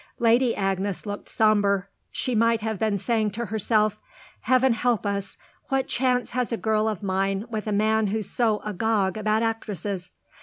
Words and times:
Lady 0.17 0.55
Agnes 0.55 1.05
looked 1.05 1.29
sombre 1.29 1.87
she 2.11 2.33
might 2.33 2.61
have 2.61 2.79
been 2.79 2.97
saying 2.97 3.29
to 3.29 3.45
herself: 3.45 3.99
"Heaven 4.39 4.73
help 4.73 5.05
us, 5.05 5.37
what 5.69 5.87
chance 5.87 6.31
has 6.31 6.51
a 6.51 6.57
girl 6.57 6.89
of 6.89 7.03
mine 7.03 7.45
with 7.51 7.67
a 7.67 7.71
man 7.71 8.07
who's 8.07 8.27
so 8.27 8.61
agog 8.65 9.15
about 9.15 9.43
actresses?" 9.43 10.11